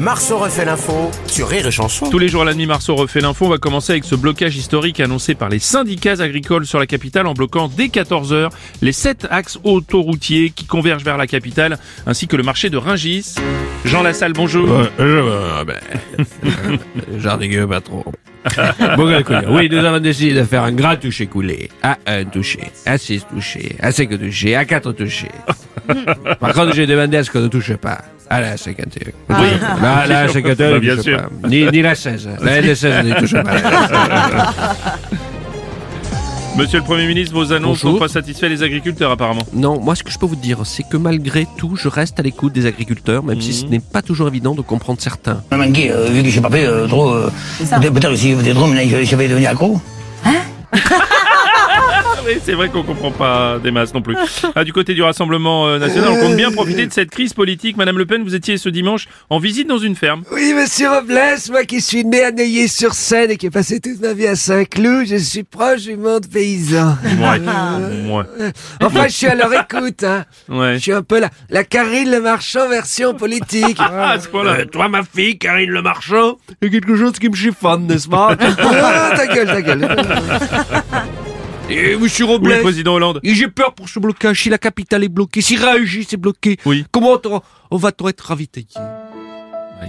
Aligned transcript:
Marceau 0.00 0.38
refait 0.38 0.64
l'info 0.64 1.10
sur 1.26 1.48
Rire 1.48 1.66
et 1.66 1.70
Chanson. 1.70 2.10
Tous 2.10 2.18
les 2.18 2.28
jours 2.28 2.42
à 2.42 2.44
la 2.44 2.54
nuit, 2.54 2.66
Marceau 2.66 2.94
refait 2.96 3.20
l'info. 3.20 3.46
On 3.46 3.48
va 3.48 3.58
commencer 3.58 3.92
avec 3.92 4.04
ce 4.04 4.14
blocage 4.14 4.56
historique 4.56 5.00
annoncé 5.00 5.34
par 5.34 5.48
les 5.48 5.58
syndicats 5.58 6.20
agricoles 6.20 6.66
sur 6.66 6.78
la 6.78 6.86
capitale 6.86 7.26
en 7.26 7.34
bloquant 7.34 7.68
dès 7.68 7.86
14h 7.86 8.50
les 8.82 8.92
sept 8.92 9.26
axes 9.30 9.58
autoroutiers 9.62 10.50
qui 10.50 10.66
convergent 10.66 11.04
vers 11.04 11.16
la 11.16 11.26
capitale 11.26 11.78
ainsi 12.06 12.26
que 12.26 12.36
le 12.36 12.42
marché 12.42 12.70
de 12.70 12.76
Ringis. 12.76 13.36
Jean 13.84 14.02
Lassalle, 14.02 14.32
bonjour. 14.32 14.68
Euh, 14.68 14.88
je, 14.98 15.64
ben, 15.64 16.78
Jardigueux, 17.18 17.66
pas 17.66 17.80
trop. 17.80 18.04
bon, 18.96 19.18
écoutez, 19.18 19.46
oui, 19.48 19.68
nous 19.70 19.78
avons 19.78 20.00
décidé 20.00 20.34
de 20.34 20.44
faire 20.44 20.64
un 20.64 20.72
grand 20.72 20.96
toucher 20.96 21.26
coulé. 21.26 21.70
À 21.82 21.98
un 22.06 22.24
touché, 22.24 22.60
à 22.84 22.98
six 22.98 23.24
touchés, 23.26 23.76
à 23.80 23.92
cinq 23.92 24.18
touchés, 24.18 24.54
à 24.54 24.64
quatre 24.64 24.92
touchés. 24.92 25.30
Par 26.40 26.52
contre, 26.52 26.74
j'ai 26.74 26.86
demandé 26.86 27.16
à 27.16 27.24
ce 27.24 27.30
qu'on 27.30 27.40
ne 27.40 27.48
touche 27.48 27.74
pas 27.74 28.02
à 28.30 28.40
la 28.40 28.56
51. 28.56 29.12
Oui, 29.30 29.34
la, 29.82 30.06
la 30.06 30.28
51, 30.28 30.70
Bah, 30.72 30.78
bien 30.78 31.00
sûr. 31.00 31.18
pas. 31.40 31.48
Ni, 31.48 31.64
ni 31.66 31.82
la 31.82 31.94
16. 31.94 32.28
La 32.42 32.60
L16 32.62 33.02
ne 33.04 33.14
touche 33.20 33.32
pas. 33.34 33.44
Monsieur 36.56 36.78
le 36.78 36.84
Premier 36.84 37.06
ministre, 37.08 37.34
vos 37.34 37.52
annonces 37.52 37.82
n'ont 37.82 37.98
pas 37.98 38.06
satisfait 38.06 38.48
les 38.48 38.62
agriculteurs 38.62 39.10
apparemment. 39.10 39.42
Non, 39.52 39.80
moi, 39.80 39.96
ce 39.96 40.04
que 40.04 40.12
je 40.12 40.18
peux 40.20 40.26
vous 40.26 40.36
dire, 40.36 40.58
c'est 40.64 40.84
que 40.88 40.96
malgré 40.96 41.48
tout, 41.58 41.74
je 41.74 41.88
reste 41.88 42.20
à 42.20 42.22
l'écoute 42.22 42.52
des 42.52 42.66
agriculteurs, 42.66 43.24
même 43.24 43.40
si 43.40 43.52
ce 43.52 43.66
n'est 43.66 43.80
pas 43.80 44.02
toujours 44.02 44.28
évident 44.28 44.54
de 44.54 44.60
comprendre 44.62 45.00
certains. 45.00 45.42
Maman 45.50 45.66
Guy, 45.66 45.90
euh, 45.90 46.06
vu 46.10 46.22
que 46.22 46.28
j'ai 46.28 46.40
pas 46.40 46.50
fait 46.50 46.64
euh, 46.64 46.86
trop, 46.86 47.10
euh, 47.12 47.28
peut- 47.58 47.90
peut-être 47.90 48.10
que 48.10 48.14
si 48.16 48.36
j'étais 48.36 48.54
trop, 48.54 48.68
maintenant 48.68 48.82
je 49.02 49.16
vais 49.16 49.26
devenir 49.28 49.50
accro. 49.50 49.80
Ah 50.24 50.30
oui, 52.26 52.38
c'est 52.42 52.52
vrai 52.52 52.68
qu'on 52.68 52.82
comprend 52.82 53.10
pas 53.10 53.58
des 53.62 53.70
masses 53.70 53.94
non 53.94 54.02
plus. 54.02 54.16
Ah, 54.54 54.64
du 54.64 54.72
côté 54.72 54.94
du 54.94 55.02
Rassemblement 55.02 55.66
euh, 55.66 55.78
national, 55.78 56.10
on 56.10 56.20
compte 56.20 56.36
bien 56.36 56.50
profiter 56.50 56.86
de 56.86 56.92
cette 56.92 57.10
crise 57.10 57.32
politique. 57.32 57.76
Madame 57.76 57.98
Le 57.98 58.06
Pen, 58.06 58.22
vous 58.22 58.34
étiez 58.34 58.56
ce 58.56 58.68
dimanche 58.68 59.06
en 59.30 59.38
visite 59.38 59.68
dans 59.68 59.78
une 59.78 59.96
ferme. 59.96 60.22
Oui, 60.32 60.52
monsieur 60.54 60.90
Robles, 60.90 61.18
moi 61.50 61.64
qui 61.64 61.80
suis 61.80 62.04
né 62.04 62.24
à 62.24 62.30
Neuilly-sur-Seine 62.30 63.30
et 63.30 63.36
qui 63.36 63.46
ai 63.46 63.50
passé 63.50 63.80
toute 63.80 64.00
ma 64.00 64.12
vie 64.12 64.26
à 64.26 64.36
Saint-Cloud, 64.36 65.06
je 65.08 65.16
suis 65.16 65.42
proche 65.44 65.82
du 65.82 65.96
monde 65.96 66.26
paysan. 66.26 66.96
Ouais. 67.04 68.14
Ouais. 68.14 68.52
Enfin, 68.82 69.08
je 69.08 69.12
suis 69.12 69.26
à 69.26 69.34
leur 69.34 69.52
écoute, 69.52 70.02
hein. 70.04 70.24
Ouais. 70.48 70.74
Je 70.74 70.78
suis 70.78 70.92
un 70.92 71.02
peu 71.02 71.20
la, 71.20 71.30
la 71.50 71.64
Karine 71.64 72.10
Le 72.10 72.20
Marchand 72.20 72.68
version 72.68 73.14
politique. 73.14 73.78
Ah. 73.96 74.16
Euh, 74.34 74.64
toi, 74.64 74.88
ma 74.88 75.02
fille, 75.02 75.38
Karine 75.38 75.70
Le 75.70 75.82
Marchand, 75.82 76.36
il 76.60 76.66
y 76.66 76.76
a 76.76 76.80
quelque 76.80 76.96
chose 76.96 77.12
qui 77.12 77.28
me 77.28 77.34
chiffonne, 77.34 77.86
n'est-ce 77.86 78.08
pas? 78.08 78.36
Ah, 78.40 79.12
Ta 79.16 79.26
gueule, 79.26 79.46
ta 79.46 79.62
gueule. 79.62 79.88
Et 81.76 81.96
monsieur 81.96 82.24
Robles, 82.24 82.50
Oui, 82.52 82.60
président 82.62 82.94
Hollande. 82.94 83.20
et 83.22 83.34
j'ai 83.34 83.48
peur 83.48 83.74
pour 83.74 83.88
ce 83.88 83.98
blocage. 83.98 84.42
Si 84.42 84.48
la 84.48 84.58
capitale 84.58 85.04
est 85.04 85.08
bloquée, 85.08 85.40
si 85.40 85.56
Rungis 85.56 86.06
est 86.12 86.16
bloqué, 86.16 86.56
Oui. 86.64 86.84
comment 86.92 87.18
on, 87.24 87.40
on 87.70 87.76
va-t-on 87.76 88.08
être 88.08 88.20
ravitaillé 88.20 88.66
Oui. 89.82 89.88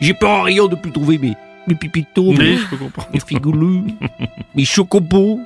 J'ai 0.00 0.14
peur 0.14 0.30
en 0.30 0.42
rayon 0.42 0.66
de 0.66 0.74
plus 0.76 0.90
trouver 0.92 1.18
mes, 1.18 1.34
mes 1.68 1.74
pipitos, 1.76 2.32
mes, 2.32 2.38
Oui, 2.38 2.58
je 2.62 2.66
peux 2.70 2.76
comprendre. 2.76 3.08
mes 3.14 3.20
figoulous, 3.20 3.86
mes 4.54 4.64
chocobos. 4.64 5.40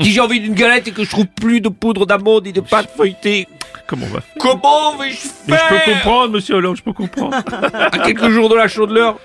Si 0.00 0.12
j'ai 0.12 0.20
envie 0.20 0.40
d'une 0.40 0.54
galette 0.54 0.88
et 0.88 0.92
que 0.92 1.04
je 1.04 1.10
trouve 1.10 1.26
plus 1.26 1.60
de 1.60 1.68
poudre 1.68 2.06
d'amande 2.06 2.46
et 2.46 2.52
de 2.52 2.60
pâte 2.60 2.90
feuilletée, 2.96 3.46
Comment 3.86 4.06
on 4.10 4.14
va 4.14 4.20
faire? 4.22 4.34
comment 4.38 4.96
vais-je 4.96 5.18
Mais 5.48 5.56
faire 5.56 5.68
je 5.70 5.84
peux 5.84 5.92
comprendre, 5.92 6.32
monsieur 6.32 6.54
Hollande, 6.54 6.76
je 6.76 6.82
peux 6.82 6.92
comprendre. 6.94 7.36
À 7.74 7.98
quelques 7.98 8.30
jours 8.30 8.48
de 8.48 8.54
la 8.54 8.68
chandeleur, 8.68 9.18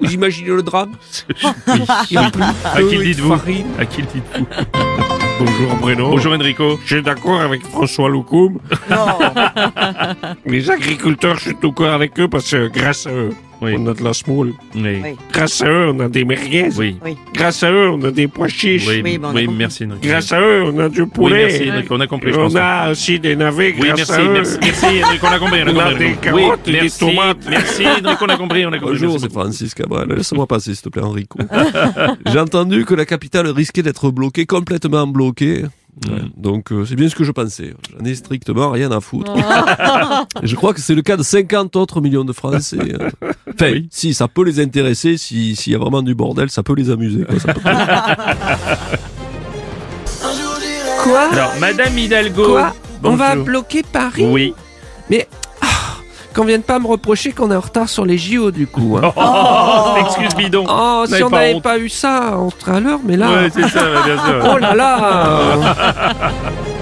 vous 0.00 0.12
imaginez 0.12 0.48
le 0.50 0.62
drame. 0.62 0.92
Il 2.10 2.18
a 2.18 2.30
plus 2.30 2.42
À 2.42 2.82
qui 2.82 2.96
le 2.96 3.04
dites-vous. 3.04 3.32
À 3.78 3.86
qui 3.86 4.02
le 4.02 4.06
dites-vous 4.12 4.46
Bonjour 5.38 5.74
Bruno. 5.76 6.10
Bonjour 6.10 6.34
Enrico. 6.34 6.78
Je 6.84 6.96
suis 6.96 7.02
d'accord 7.02 7.40
avec 7.40 7.62
François 7.66 8.08
Loukoum. 8.08 8.58
Les 10.46 10.70
agriculteurs, 10.70 11.36
je 11.36 11.40
suis 11.40 11.54
d'accord 11.54 11.92
avec 11.92 12.18
eux 12.20 12.28
parce 12.28 12.50
que 12.50 12.68
grâce 12.68 13.06
à 13.06 13.10
eux, 13.10 13.30
Oui. 13.62 13.74
on 13.78 13.86
a 13.88 13.94
de 13.94 14.02
la 14.02 14.12
semoule. 14.14 14.54
Oui. 14.74 14.82
Oui. 15.02 15.16
Grâce 15.32 15.60
à 15.62 15.68
eux, 15.68 15.90
on 15.94 16.00
a 16.00 16.08
des 16.08 16.24
merguez. 16.24 16.68
Oui. 16.78 16.96
Oui. 17.04 17.16
Grâce 17.34 17.62
à 17.62 17.70
eux, 17.70 17.90
on 17.90 18.02
a 18.04 18.10
des 18.10 18.26
pois 18.28 18.48
chiches. 18.48 18.86
Oui, 18.88 19.00
Oui, 19.04 19.18
bon, 19.18 19.32
oui, 19.34 19.46
merci. 19.56 19.86
Grâce 20.02 20.32
à 20.32 20.40
eux, 20.40 20.62
on 20.66 20.78
a 20.78 20.88
du 20.88 21.02
Oui, 21.02 21.08
poulet. 21.12 21.46
merci 21.46 21.70
Enrico, 21.70 21.94
on 21.94 22.00
a 22.00 22.06
compris, 22.06 22.30
Et 22.30 22.36
on 22.36 22.56
a 22.56 22.90
aussi 22.90 23.18
des 23.20 23.36
navets 23.36 23.74
Oui, 23.78 23.86
grâce 23.88 23.96
merci, 24.08 24.12
à 24.12 24.20
eux. 24.22 24.32
merci, 24.32 24.58
merci 24.62 24.86
Enrico, 25.04 25.26
on 25.26 25.32
a 25.32 25.38
compris, 25.38 25.60
on 25.62 25.66
a 25.68 25.72
On 25.72 25.78
a 25.78 25.90
compris. 25.90 26.08
des 26.10 26.14
carottes 26.16 26.68
et 26.68 26.72
des 26.72 26.80
merci, 26.82 26.98
tomates. 26.98 27.46
Merci 27.48 27.82
on 27.84 28.28
a 28.28 28.36
compris, 28.36 28.64
on 28.66 28.68
a 28.72 28.78
compris. 28.78 28.80
Bonjour, 28.80 29.12
merci 29.12 29.26
c'est. 29.26 29.32
Francis 29.32 29.74
Cabral. 29.74 30.08
Laisse-moi 30.08 30.46
passer, 30.46 30.74
s'il 30.74 30.82
te 30.84 30.88
plaît, 30.88 31.02
Enrico. 31.02 31.38
J'ai 32.26 32.38
entendu 32.38 32.84
que 32.84 32.94
la 32.94 33.04
capitale 33.04 33.48
risquait 33.48 33.82
d'être 33.82 34.10
bloquée, 34.10 34.46
complètement 34.46 35.06
bloquée. 35.06 35.64
Ouais, 36.08 36.22
donc 36.36 36.72
euh, 36.72 36.84
c'est 36.86 36.96
bien 36.96 37.08
ce 37.08 37.14
que 37.14 37.24
je 37.24 37.32
pensais. 37.32 37.74
J'en 37.98 38.04
ai 38.04 38.14
strictement 38.14 38.70
rien 38.70 38.90
à 38.90 39.00
foutre. 39.00 39.32
Et 39.36 39.42
je 40.46 40.56
crois 40.56 40.72
que 40.72 40.80
c'est 40.80 40.94
le 40.94 41.02
cas 41.02 41.16
de 41.16 41.22
50 41.22 41.76
autres 41.76 42.00
millions 42.00 42.24
de 42.24 42.32
Français. 42.32 42.78
euh. 42.80 43.10
Enfin, 43.52 43.72
Oui. 43.72 43.88
si, 43.90 44.14
ça 44.14 44.28
peut 44.28 44.44
les 44.44 44.60
intéresser, 44.60 45.16
si- 45.18 45.54
s'il 45.56 45.72
y 45.72 45.76
a 45.76 45.78
vraiment 45.78 46.02
du 46.02 46.14
bordel, 46.14 46.50
ça 46.50 46.62
peut 46.62 46.74
les 46.74 46.90
amuser. 46.90 47.24
quoi. 47.24 47.38
Ça 47.38 47.54
peut- 47.54 47.60
Quoi 51.04 51.28
Alors, 51.32 51.52
Madame 51.60 51.96
Hidalgo. 51.96 52.46
Quoi 52.46 52.74
On 53.02 53.16
va 53.16 53.36
bloquer 53.36 53.82
Paris 53.82 54.24
Oui. 54.26 54.54
Mais 55.08 55.26
qu'on 56.34 56.44
vienne 56.44 56.62
pas 56.62 56.78
me 56.78 56.86
reprocher 56.86 57.32
qu'on 57.32 57.50
est 57.50 57.56
en 57.56 57.60
retard 57.60 57.88
sur 57.88 58.04
les 58.04 58.18
JO 58.18 58.50
du 58.50 58.66
coup. 58.66 58.98
Hein. 59.02 59.12
Oh, 59.22 59.94
oh, 59.96 59.96
excuse 60.00 60.34
bidon. 60.36 60.64
Oh, 60.68 61.04
si 61.06 61.22
on 61.22 61.30
n'avait 61.30 61.60
pas, 61.60 61.78
eu 61.78 61.88
ça, 61.88 62.34
on 62.38 62.50
serait 62.50 62.76
à 62.76 62.80
l'heure, 62.80 63.00
mais 63.04 63.16
là. 63.16 63.28
Ouais, 63.30 63.50
c'est 63.52 63.68
ça, 63.68 63.80
bah, 63.82 64.02
bien 64.04 64.16
sûr. 64.16 64.50
oh 64.54 64.58
là 64.58 64.74
là. 64.74 65.58